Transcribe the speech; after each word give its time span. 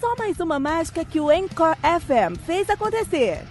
Só 0.00 0.14
mais 0.16 0.40
uma 0.40 0.58
mágica 0.58 1.04
que 1.04 1.20
o 1.20 1.30
Encore 1.30 1.78
FM 1.80 2.38
fez 2.44 2.68
acontecer. 2.68 3.44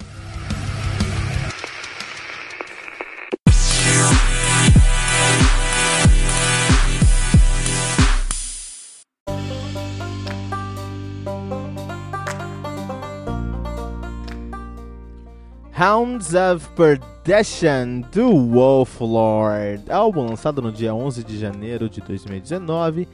Hounds 15.76 16.34
of 16.34 16.70
Perdition 16.76 18.02
do 18.12 18.48
Wolf 18.48 19.02
Lord, 19.02 19.92
álbum 19.92 20.28
lançado 20.28 20.62
no 20.62 20.72
dia 20.72 20.94
11 20.94 21.24
de 21.24 21.38
janeiro 21.38 21.90
de 21.90 22.00
2019 22.00 23.08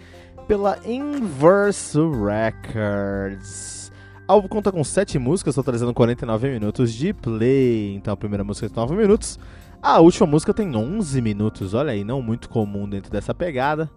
pela 0.49 0.79
Inverse 0.83 1.99
Records. 2.25 3.91
O 4.27 4.31
álbum 4.31 4.47
conta 4.47 4.71
com 4.71 4.83
7 4.83 5.19
músicas, 5.19 5.53
totalizando 5.53 5.93
49 5.93 6.49
minutos 6.49 6.91
de 6.91 7.13
play. 7.13 7.93
Então 7.93 8.15
a 8.15 8.17
primeira 8.17 8.43
música 8.43 8.67
tem 8.67 8.75
9 8.75 8.95
minutos, 8.95 9.37
a 9.79 9.99
última 9.99 10.25
música 10.25 10.51
tem 10.51 10.75
11 10.75 11.21
minutos. 11.21 11.75
Olha 11.75 11.91
aí, 11.91 12.03
não 12.03 12.19
muito 12.19 12.49
comum 12.49 12.89
dentro 12.89 13.11
dessa 13.11 13.31
pegada. 13.31 13.91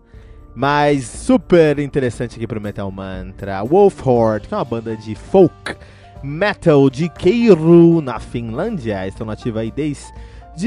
Mas 0.55 1.07
super 1.07 1.79
interessante 1.79 2.37
aqui 2.37 2.47
pro 2.47 2.61
Metal 2.61 2.91
Mantra. 2.93 3.65
Wolf 3.65 4.07
Horde, 4.07 4.49
que 4.49 4.53
é 4.53 4.57
uma 4.59 4.65
banda 4.67 4.95
de 4.95 5.15
folk 5.15 5.75
metal 6.23 6.91
de 6.91 7.09
Keiru, 7.09 8.03
na 8.03 8.21
Finlândia. 8.21 9.09
Estão 9.09 9.27
nativos 9.27 9.59
aí 9.59 9.71
desde 9.71 10.13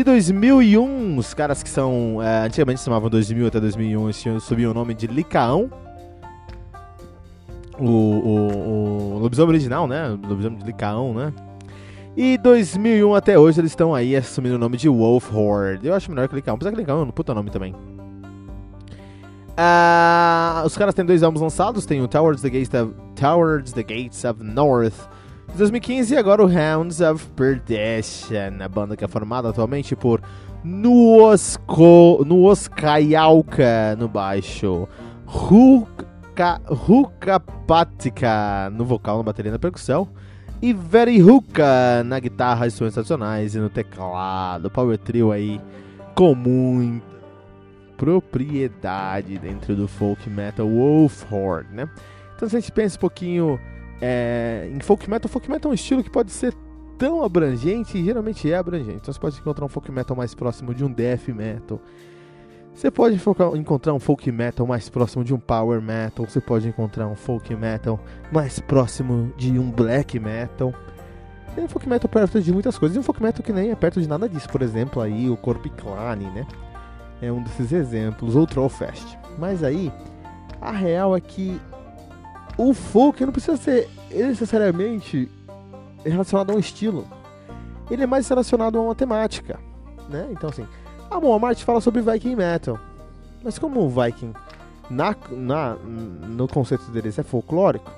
2001. 0.03 1.17
Os 1.17 1.33
caras 1.33 1.61
que 1.61 1.69
são. 1.69 2.21
É, 2.21 2.45
antigamente 2.45 2.79
se 2.79 2.85
chamavam 2.85 3.09
2000 3.09 3.47
até 3.47 3.59
2001, 3.59 4.03
eles 4.03 4.43
subiam 4.43 4.71
o 4.71 4.73
nome 4.73 4.93
de 4.93 5.07
Licaão. 5.07 5.69
O, 7.77 7.85
o, 7.85 9.15
o 9.15 9.19
lobisomem 9.19 9.49
original, 9.49 9.87
né? 9.87 10.09
O 10.09 10.27
lobisomem 10.27 10.57
de 10.57 10.65
Licaão, 10.65 11.13
né? 11.13 11.33
E 12.17 12.37
2001 12.37 13.13
até 13.13 13.37
hoje 13.37 13.59
eles 13.59 13.71
estão 13.71 13.93
aí 13.93 14.15
assumindo 14.15 14.55
o 14.55 14.57
nome 14.57 14.77
de 14.77 14.87
Wolf 14.87 15.33
Horde. 15.33 15.87
Eu 15.87 15.93
acho 15.93 16.09
melhor 16.09 16.29
que 16.29 16.35
Licaão, 16.35 16.55
apesar 16.55 16.71
que 16.71 16.77
Licaão 16.77 17.01
é 17.01 17.03
um 17.03 17.11
puta 17.11 17.33
nome 17.33 17.51
também. 17.51 17.75
Uh, 19.57 20.65
os 20.65 20.77
caras 20.77 20.93
têm 20.93 21.05
dois 21.05 21.23
álbuns 21.23 21.41
lançados, 21.41 21.85
tem 21.85 22.01
o 22.01 22.07
Towards 22.07 22.41
the 22.41 22.49
Gates 22.49 22.73
of, 22.73 22.93
Towards 23.15 23.73
the 23.73 23.83
Gates 23.83 24.23
of 24.23 24.43
North 24.43 24.93
de 24.93 25.14
2015 25.57 26.13
e 26.13 26.17
agora 26.17 26.43
o 26.43 26.47
Hounds 26.47 26.99
of 26.99 27.25
Perdition, 27.29 28.61
a 28.61 28.67
banda 28.67 28.97
que 28.97 29.05
é 29.05 29.07
formada 29.07 29.49
atualmente 29.49 29.95
por 29.95 30.21
Nuosco, 30.63 32.23
Nuoskayalka 32.25 33.95
no 33.97 34.09
baixo, 34.09 34.87
Ruka, 35.25 36.61
Rukapatika 36.65 38.69
no 38.69 38.83
vocal, 38.83 39.17
na 39.17 39.23
bateria 39.23 39.49
e 39.49 39.53
na 39.53 39.59
percussão, 39.59 40.09
e 40.61 40.73
Verihuka 40.73 42.03
na 42.03 42.19
guitarra, 42.19 42.67
instrumentos 42.67 42.95
tradicionais 42.95 43.55
e 43.55 43.59
no 43.59 43.69
teclado. 43.69 44.69
Power 44.69 44.97
Trio 44.97 45.31
aí 45.31 45.61
com 46.13 46.35
muita 46.35 47.15
propriedade 47.95 49.37
dentro 49.37 49.73
do 49.73 49.87
folk 49.87 50.29
metal 50.29 50.67
Wolf 50.67 51.23
Horde, 51.31 51.73
né? 51.73 51.89
Então 52.35 52.49
se 52.49 52.57
a 52.57 52.59
gente 52.59 52.73
pensa 52.73 52.97
um 52.97 52.99
pouquinho 52.99 53.57
é, 54.01 54.69
em 54.73 54.79
folk 54.79 55.09
metal, 55.09 55.29
folk 55.29 55.49
metal 55.49 55.69
é 55.69 55.73
um 55.73 55.75
estilo 55.75 56.03
que 56.03 56.09
pode 56.09 56.31
ser 56.31 56.53
tão 56.97 57.23
abrangente, 57.23 57.97
e 57.97 58.03
geralmente 58.03 58.49
é 58.49 58.55
abrangente. 58.55 58.99
Então 59.01 59.13
você 59.13 59.19
pode 59.19 59.39
encontrar 59.39 59.65
um 59.65 59.69
folk 59.69 59.91
metal 59.91 60.15
mais 60.15 60.33
próximo 60.33 60.73
de 60.73 60.83
um 60.83 60.91
death 60.91 61.27
metal. 61.29 61.79
Você 62.73 62.91
pode 62.91 63.15
encontrar 63.55 63.93
um 63.93 63.99
folk 63.99 64.29
metal 64.33 64.67
mais 64.67 64.89
próximo 64.89 65.23
de 65.23 65.33
um 65.33 65.39
power 65.39 65.81
metal. 65.81 66.25
Você 66.25 66.41
pode 66.41 66.67
encontrar 66.67 67.07
um 67.07 67.15
folk 67.15 67.55
metal 67.55 67.97
mais 68.33 68.59
próximo 68.59 69.31
de 69.37 69.57
um 69.57 69.71
black 69.71 70.19
metal. 70.19 70.73
Tem 71.55 71.63
um 71.63 71.69
folk 71.69 71.87
metal 71.87 72.09
perto 72.09 72.41
de 72.41 72.51
muitas 72.51 72.77
coisas. 72.77 72.97
E 72.97 72.99
um 72.99 73.03
folk 73.03 73.23
metal 73.23 73.41
que 73.41 73.53
nem 73.53 73.71
é 73.71 73.75
perto 73.75 74.01
de 74.01 74.09
nada 74.09 74.27
disso. 74.27 74.49
Por 74.49 74.61
exemplo, 74.61 75.01
aí 75.01 75.29
o 75.29 75.37
Corpiclane, 75.37 76.25
né? 76.31 76.45
É 77.21 77.31
um 77.31 77.41
desses 77.41 77.71
exemplos. 77.71 78.35
Ou 78.35 78.45
Trollfest. 78.45 79.17
Mas 79.39 79.63
aí, 79.63 79.89
a 80.59 80.71
real 80.71 81.15
é 81.15 81.21
que 81.21 81.61
o 82.57 82.73
folk 82.73 83.25
não 83.25 83.31
precisa 83.31 83.57
ser 83.57 83.89
necessariamente 84.11 85.29
relacionado 86.03 86.51
a 86.51 86.55
um 86.55 86.59
estilo. 86.59 87.07
Ele 87.89 88.03
é 88.03 88.07
mais 88.07 88.27
relacionado 88.27 88.77
a 88.77 88.81
uma 88.81 88.95
temática, 88.95 89.59
né? 90.09 90.27
Então 90.31 90.49
assim, 90.49 90.67
a 91.09 91.19
Walmart 91.19 91.61
fala 91.63 91.81
sobre 91.81 92.01
Viking 92.01 92.35
Metal. 92.35 92.79
Mas 93.43 93.59
como 93.59 93.81
o 93.81 93.89
Viking 93.89 94.33
na, 94.89 95.15
na, 95.31 95.75
no 95.75 96.47
conceito 96.47 96.89
deles 96.91 97.17
é 97.19 97.23
folclórico, 97.23 97.91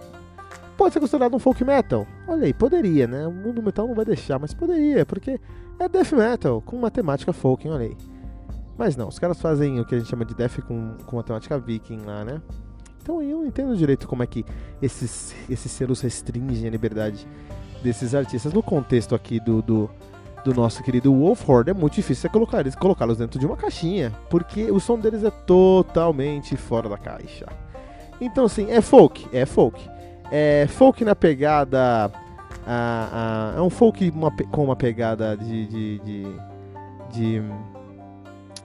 pode 0.77 0.93
ser 0.93 0.99
considerado 0.99 1.33
um 1.33 1.39
folk 1.39 1.63
metal. 1.63 2.05
Olha 2.27 2.45
aí, 2.45 2.53
poderia, 2.53 3.07
né? 3.07 3.25
O 3.27 3.31
mundo 3.31 3.61
metal 3.63 3.87
não 3.87 3.95
vai 3.95 4.05
deixar, 4.05 4.39
mas 4.39 4.53
poderia, 4.53 5.05
porque 5.05 5.39
é 5.79 5.89
death 5.89 6.11
metal 6.11 6.61
com 6.61 6.75
uma 6.75 6.91
temática 6.91 7.33
folk, 7.33 7.67
olha 7.67 7.85
aí. 7.85 7.97
Mas 8.77 8.95
não, 8.95 9.07
os 9.07 9.17
caras 9.17 9.41
fazem 9.41 9.79
o 9.79 9.85
que 9.85 9.95
a 9.95 9.97
gente 9.99 10.09
chama 10.09 10.23
de 10.23 10.35
death 10.35 10.61
com, 10.61 10.95
com 11.05 11.15
uma 11.15 11.23
temática 11.23 11.57
viking 11.57 12.01
lá, 12.05 12.23
né? 12.23 12.41
Então 13.07 13.23
eu 13.23 13.37
não 13.37 13.45
entendo 13.45 13.73
direito 13.73 14.05
como 14.05 14.21
é 14.21 14.27
que 14.27 14.45
esses, 14.81 15.33
esses 15.49 15.71
selos 15.71 16.01
restringem 16.01 16.67
a 16.67 16.69
liberdade 16.69 17.25
desses 17.81 18.13
artistas. 18.13 18.51
No 18.51 18.61
contexto 18.61 19.15
aqui 19.15 19.39
do, 19.39 19.61
do, 19.61 19.89
do 20.43 20.53
nosso 20.53 20.83
querido 20.83 21.13
Wolf 21.13 21.47
Horde, 21.47 21.69
é 21.69 21.73
muito 21.73 21.93
difícil 21.93 22.29
colocar 22.29 22.59
eles, 22.59 22.75
colocá-los 22.75 23.17
dentro 23.17 23.39
de 23.39 23.45
uma 23.45 23.55
caixinha, 23.55 24.11
porque 24.29 24.69
o 24.69 24.77
som 24.77 24.99
deles 24.99 25.23
é 25.23 25.31
totalmente 25.31 26.57
fora 26.57 26.89
da 26.89 26.97
caixa. 26.97 27.45
Então, 28.19 28.43
assim, 28.43 28.69
é 28.69 28.81
folk, 28.81 29.25
é 29.31 29.45
folk. 29.45 29.89
É 30.29 30.67
folk 30.67 31.05
na 31.05 31.15
pegada. 31.15 32.11
A, 32.65 33.53
a, 33.53 33.57
é 33.57 33.61
um 33.61 33.69
folk 33.69 34.09
uma, 34.09 34.35
com 34.51 34.65
uma 34.65 34.75
pegada 34.75 35.37
de. 35.37 35.65
de, 35.65 35.99
de, 35.99 36.25
de 37.13 37.43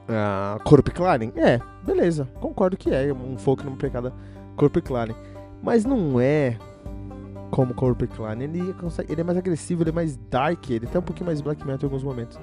uh, 0.08 0.62
Corp 0.64 0.88
Claren? 0.88 1.32
É, 1.36 1.60
beleza, 1.84 2.28
concordo 2.40 2.76
que 2.76 2.90
é 2.90 3.12
um 3.12 3.36
folk 3.38 3.64
numa 3.64 3.76
pegada 3.76 4.12
Corp 4.56 4.76
Clan. 4.78 5.08
Mas 5.62 5.84
não 5.84 6.20
é 6.20 6.56
como 7.50 7.74
Corp 7.74 8.02
Clan. 8.16 8.36
Ele, 8.40 8.74
ele 9.08 9.20
é 9.20 9.24
mais 9.24 9.38
agressivo, 9.38 9.82
ele 9.82 9.90
é 9.90 9.92
mais 9.92 10.16
dark, 10.30 10.70
ele 10.70 10.86
tem 10.86 10.98
um 11.00 11.04
pouquinho 11.04 11.26
mais 11.26 11.40
black 11.40 11.64
metal 11.64 11.82
em 11.82 11.84
alguns 11.84 12.02
momentos. 12.02 12.38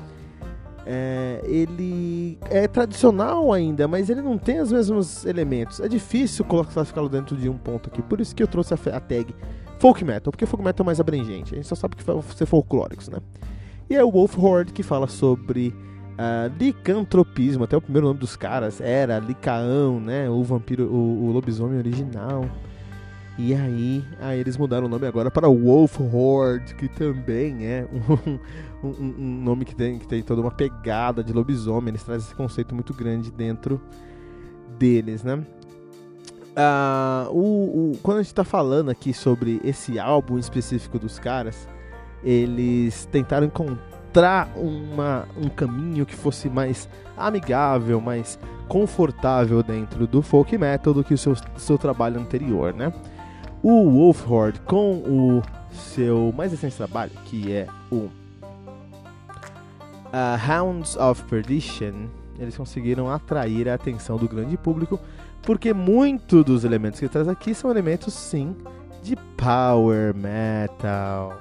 É, 0.85 1.41
ele 1.44 2.39
é 2.50 2.67
tradicional 2.67 3.51
ainda, 3.51 3.88
mas 3.88 4.09
ele 4.09 4.21
não 4.21 4.38
tem 4.38 4.59
os 4.59 4.71
mesmos 4.71 5.25
elementos. 5.25 5.79
É 5.79 5.88
difícil 5.88 6.45
classificá-lo 6.45 7.09
dentro 7.09 7.35
de 7.35 7.50
um 7.50 7.57
ponto 7.57 7.89
aqui. 7.89 8.01
Por 8.01 8.21
isso 8.21 8.35
que 8.35 8.41
eu 8.41 8.47
trouxe 8.47 8.73
a, 8.73 8.77
a, 8.95 9.00
tag 9.00 9.35
folk 9.77 10.03
metal, 10.03 10.31
porque 10.31 10.45
folk 10.45 10.63
metal 10.63 10.83
é 10.83 10.88
mais 10.88 11.00
abrangente. 11.00 11.53
A 11.53 11.57
gente 11.57 11.67
só 11.67 11.75
sabe 11.75 11.95
que 11.95 12.03
vai 12.03 12.19
ser 12.35 12.45
folclóricos, 12.45 13.09
né? 13.09 13.19
E 13.89 13.95
é 13.95 14.03
o 14.03 14.12
Wolf 14.12 14.38
Horde 14.38 14.71
que 14.71 14.83
fala 14.83 15.07
sobre 15.07 15.75
Uh, 16.19 16.51
licantropismo, 16.60 17.63
até 17.63 17.77
o 17.77 17.81
primeiro 17.81 18.07
nome 18.07 18.19
dos 18.19 18.36
caras 18.36 18.81
era 18.81 19.19
Licaão, 19.19 20.01
né? 20.01 20.30
O 20.30 20.44
vampiro, 20.44 20.83
o, 20.83 21.27
o 21.27 21.31
lobisomem 21.31 21.77
original. 21.77 22.44
E 23.38 23.56
aí, 23.56 24.04
aí 24.19 24.38
eles 24.38 24.57
mudaram 24.57 24.88
o 24.88 24.89
nome 24.89 25.07
agora 25.07 25.31
para 25.31 25.48
Wolf 25.48 25.98
Horde, 26.01 26.75
que 26.75 26.89
também 26.89 27.66
é 27.66 27.88
um, 28.83 28.86
um, 28.86 29.16
um, 29.18 29.44
nome 29.44 29.63
que 29.63 29.74
tem, 29.74 29.98
que 29.98 30.06
tem 30.06 30.21
toda 30.21 30.42
uma 30.42 30.51
pegada 30.51 31.24
de 31.24 31.31
lobisomem. 31.31 31.88
Eles 31.88 32.04
trazem 32.04 32.27
esse 32.27 32.36
conceito 32.36 32.75
muito 32.75 32.94
grande 32.94 33.31
dentro 33.31 33.80
deles, 34.77 35.24
né? 35.24 35.36
Uh, 36.50 37.31
o, 37.31 37.92
o, 37.94 37.98
quando 38.04 38.18
a 38.18 38.22
gente 38.22 38.31
está 38.31 38.44
falando 38.44 38.92
aqui 38.92 39.13
sobre 39.13 39.62
esse 39.63 39.98
álbum 39.98 40.38
específico 40.38 41.00
dos 41.00 41.18
caras, 41.18 41.65
eles 42.22 43.06
tentaram 43.06 43.48
encontrar 43.48 43.99
uma, 44.56 45.27
um 45.38 45.50
caminho 45.50 46.06
que 46.06 46.15
fosse 46.15 46.50
mais 46.50 46.89
amigável, 47.17 48.01
mais 48.01 48.39
confortável 48.67 49.61
dentro 49.63 50.07
do 50.07 50.21
folk 50.21 50.57
metal 50.57 50.94
do 50.94 51.03
que 51.03 51.13
o 51.13 51.17
seu, 51.17 51.35
seu 51.57 51.77
trabalho 51.77 52.19
anterior, 52.19 52.73
né? 52.73 52.94
O 53.61 53.89
Wolfhard 53.89 54.59
com 54.61 55.00
o 55.00 55.41
seu 55.71 56.33
mais 56.35 56.51
recente 56.51 56.75
trabalho, 56.75 57.11
que 57.25 57.51
é 57.51 57.67
o 57.91 58.09
uh, 60.13 60.50
Hounds 60.50 60.95
of 60.95 61.23
Perdition, 61.23 62.07
eles 62.39 62.55
conseguiram 62.55 63.12
atrair 63.12 63.67
a 63.67 63.73
atenção 63.73 64.17
do 64.17 64.27
grande 64.27 64.55
público, 64.57 65.00
porque 65.41 65.73
muito 65.73 66.44
dos 66.44 66.63
elementos 66.63 67.00
que 67.00 67.05
ele 67.05 67.12
traz 67.12 67.27
aqui 67.27 67.53
são 67.53 67.69
elementos 67.69 68.13
sim 68.13 68.55
de 69.03 69.15
power 69.38 70.15
metal. 70.15 71.38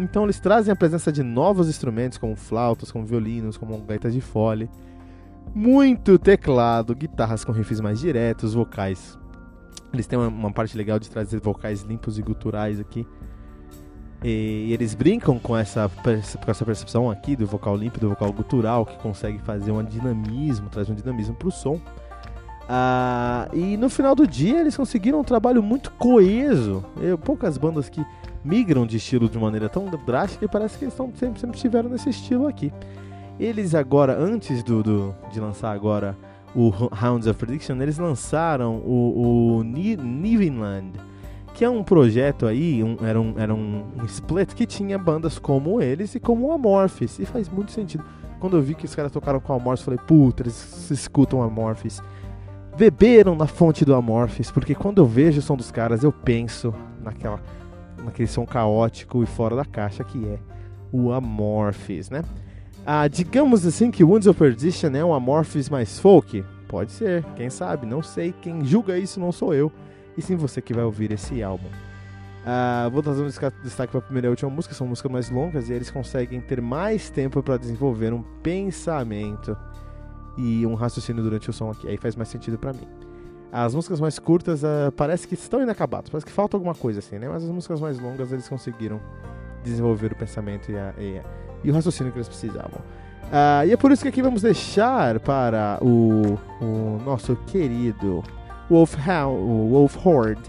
Então 0.00 0.24
eles 0.24 0.40
trazem 0.40 0.72
a 0.72 0.76
presença 0.76 1.12
de 1.12 1.22
novos 1.22 1.68
instrumentos 1.68 2.18
como 2.18 2.34
flautas, 2.34 2.90
como 2.90 3.04
violinos, 3.04 3.56
como 3.56 3.78
gaitas 3.82 4.14
de 4.14 4.20
fole, 4.20 4.70
muito 5.54 6.18
teclado, 6.18 6.94
guitarras 6.94 7.44
com 7.44 7.52
riffs 7.52 7.80
mais 7.80 8.00
diretos, 8.00 8.54
vocais 8.54 9.18
eles 9.92 10.06
têm 10.06 10.18
uma, 10.18 10.28
uma, 10.28 10.52
parte 10.52 10.76
legal 10.76 10.98
de 10.98 11.10
trazer 11.10 11.40
vocais 11.40 11.82
limpos 11.82 12.18
e 12.18 12.22
guturais 12.22 12.78
aqui. 12.78 13.06
E, 14.22 14.66
e 14.68 14.72
eles 14.72 14.94
brincam 14.94 15.38
com 15.38 15.56
essa, 15.56 15.90
com 16.02 16.50
essa 16.50 16.64
percepção 16.64 17.10
aqui 17.10 17.34
do 17.34 17.46
vocal 17.46 17.76
limpo 17.76 17.98
do 17.98 18.08
vocal 18.08 18.32
gutural, 18.32 18.86
que 18.86 18.96
consegue 18.98 19.38
fazer 19.40 19.72
um 19.72 19.82
dinamismo, 19.82 20.68
traz 20.68 20.88
um 20.88 20.94
dinamismo 20.94 21.34
pro 21.34 21.50
som. 21.50 21.80
Ah, 22.68 23.48
e 23.52 23.76
no 23.76 23.90
final 23.90 24.14
do 24.14 24.26
dia 24.26 24.60
eles 24.60 24.76
conseguiram 24.76 25.20
um 25.20 25.24
trabalho 25.24 25.62
muito 25.62 25.90
coeso. 25.92 26.84
Eu, 27.00 27.18
poucas 27.18 27.58
bandas 27.58 27.88
que 27.88 28.04
migram 28.44 28.86
de 28.86 28.96
estilo 28.96 29.28
de 29.28 29.38
maneira 29.38 29.68
tão 29.68 29.86
drástica 30.06 30.44
e 30.44 30.48
parece 30.48 30.78
que 30.78 30.84
eles 30.84 30.94
sempre, 30.94 31.40
sempre 31.40 31.56
estiveram 31.56 31.88
nesse 31.88 32.08
estilo 32.08 32.46
aqui. 32.46 32.72
Eles 33.38 33.74
agora, 33.74 34.18
antes 34.18 34.62
do, 34.62 34.82
do 34.82 35.14
de 35.32 35.40
lançar 35.40 35.72
agora 35.72 36.16
o 36.54 36.72
Hounds 36.92 37.26
of 37.26 37.38
Prediction, 37.38 37.80
eles 37.80 37.98
lançaram 37.98 38.76
o, 38.78 39.58
o 39.58 39.62
Nivenland, 39.62 40.92
que 41.54 41.64
é 41.64 41.70
um 41.70 41.82
projeto 41.82 42.46
aí, 42.46 42.82
um, 42.82 42.96
era, 43.02 43.20
um, 43.20 43.34
era 43.36 43.54
um 43.54 43.84
split 44.04 44.54
que 44.54 44.66
tinha 44.66 44.98
bandas 44.98 45.38
como 45.38 45.80
eles 45.80 46.14
e 46.14 46.20
como 46.20 46.48
o 46.48 46.52
Amorphis, 46.52 47.18
e 47.18 47.26
faz 47.26 47.48
muito 47.48 47.72
sentido. 47.72 48.04
Quando 48.38 48.56
eu 48.56 48.62
vi 48.62 48.74
que 48.74 48.86
os 48.86 48.94
caras 48.94 49.12
tocaram 49.12 49.38
com 49.40 49.52
o 49.52 49.56
Amorphis, 49.56 49.84
falei, 49.84 50.00
puta, 50.06 50.42
eles 50.42 50.90
escutam 50.90 51.42
Amorphis. 51.42 52.02
Beberam 52.76 53.34
na 53.34 53.46
fonte 53.46 53.84
do 53.84 53.94
Amorphis, 53.94 54.50
porque 54.50 54.74
quando 54.74 54.98
eu 54.98 55.06
vejo 55.06 55.40
o 55.40 55.42
som 55.42 55.56
dos 55.56 55.70
caras, 55.70 56.02
eu 56.02 56.10
penso 56.10 56.74
naquela, 57.02 57.40
naquele 58.04 58.28
som 58.28 58.46
caótico 58.46 59.22
e 59.22 59.26
fora 59.26 59.56
da 59.56 59.64
caixa 59.64 60.04
que 60.04 60.24
é 60.26 60.38
o 60.92 61.12
Amorphis, 61.12 62.10
né? 62.10 62.22
Ah, 62.84 63.06
digamos 63.06 63.66
assim 63.66 63.90
que 63.90 64.02
Wounds 64.02 64.26
of 64.26 64.38
Perdition 64.38 64.90
é 64.94 65.04
um 65.04 65.12
Amorphis 65.12 65.68
mais 65.68 65.98
folk? 65.98 66.44
Pode 66.68 66.92
ser, 66.92 67.24
quem 67.36 67.50
sabe, 67.50 67.86
não 67.86 68.02
sei. 68.02 68.32
Quem 68.40 68.64
julga 68.64 68.96
isso 68.98 69.18
não 69.20 69.32
sou 69.32 69.52
eu, 69.52 69.70
e 70.16 70.22
sim 70.22 70.36
você 70.36 70.62
que 70.62 70.72
vai 70.72 70.84
ouvir 70.84 71.12
esse 71.12 71.42
álbum. 71.42 71.68
Ah, 72.44 72.88
vou 72.90 73.02
trazer 73.02 73.22
um 73.22 73.26
destaque 73.26 73.90
para 73.90 73.98
a 73.98 74.02
primeira 74.02 74.28
e 74.28 74.30
última 74.30 74.50
música, 74.50 74.74
são 74.74 74.86
músicas 74.86 75.12
mais 75.12 75.30
longas 75.30 75.68
e 75.68 75.72
eles 75.72 75.90
conseguem 75.90 76.40
ter 76.40 76.60
mais 76.60 77.10
tempo 77.10 77.42
para 77.42 77.56
desenvolver 77.58 78.14
um 78.14 78.22
pensamento 78.42 79.56
e 80.38 80.64
um 80.64 80.74
raciocínio 80.74 81.22
durante 81.22 81.50
o 81.50 81.52
som 81.52 81.70
aqui. 81.70 81.86
Aí 81.86 81.98
faz 81.98 82.16
mais 82.16 82.28
sentido 82.28 82.58
para 82.58 82.72
mim. 82.72 82.88
As 83.52 83.74
músicas 83.74 84.00
mais 84.00 84.18
curtas 84.18 84.62
uh, 84.62 84.92
parece 84.96 85.26
que 85.26 85.34
estão 85.34 85.60
inacabadas, 85.62 86.08
parece 86.08 86.26
que 86.26 86.32
falta 86.32 86.56
alguma 86.56 86.74
coisa 86.74 87.00
assim, 87.00 87.18
né? 87.18 87.28
Mas 87.28 87.42
as 87.42 87.50
músicas 87.50 87.80
mais 87.80 87.98
longas 87.98 88.32
eles 88.32 88.48
conseguiram 88.48 89.00
desenvolver 89.64 90.12
o 90.12 90.16
pensamento 90.16 90.70
e 90.70 90.78
a, 90.78 90.94
e 90.98 91.18
a 91.18 91.24
e 91.62 91.70
o 91.70 91.74
raciocínio 91.74 92.12
que 92.12 92.18
eles 92.18 92.28
precisavam. 92.28 92.80
Uh, 93.26 93.66
e 93.66 93.72
é 93.72 93.76
por 93.76 93.92
isso 93.92 94.02
que 94.02 94.08
aqui 94.08 94.22
vamos 94.22 94.42
deixar 94.42 95.20
para 95.20 95.78
o, 95.80 96.38
o 96.60 97.00
nosso 97.04 97.36
querido 97.46 98.24
o 98.68 98.84
Wolf 99.70 100.06
Horde 100.06 100.42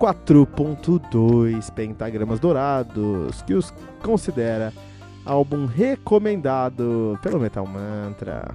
4.2 0.00 1.72
pentagramas 1.72 2.40
dourados, 2.40 3.42
que 3.42 3.54
os 3.54 3.72
considera 4.02 4.72
álbum 5.24 5.66
recomendado 5.66 7.18
pelo 7.22 7.38
Metal 7.40 7.66
Mantra. 7.66 8.54